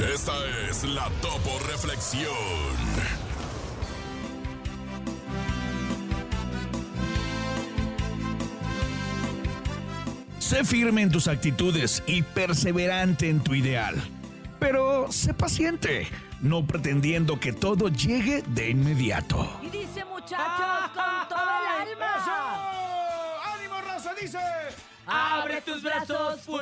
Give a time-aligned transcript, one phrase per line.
[0.00, 0.32] Esta
[0.68, 2.32] es la Topo Reflexión.
[10.38, 13.94] Sé firme en tus actitudes y perseverante en tu ideal.
[14.58, 16.08] Pero sé paciente,
[16.40, 19.60] no pretendiendo que todo llegue de inmediato.
[19.62, 23.42] Y dice muchachos con todo el alma.
[23.54, 24.14] ¡Ánimo, raza!
[24.20, 24.38] Dice.
[25.06, 26.61] Abre tus brazos fuertes